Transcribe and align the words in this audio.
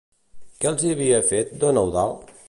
Què 0.63 0.69
els 0.69 0.85
hi 0.87 0.93
havia 0.93 1.19
fet 1.33 1.51
don 1.65 1.81
Eudald? 1.83 2.33